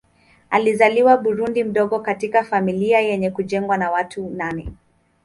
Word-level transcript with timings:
Alizaliwa 0.49 1.17
Burundi 1.17 1.63
mdogo 1.63 1.99
katika 1.99 2.43
familia 2.43 2.99
yenye 3.01 3.31
kujengwa 3.31 3.77
na 3.77 3.91
watu 3.91 4.25
wa 4.25 4.31
nane. 4.31 4.69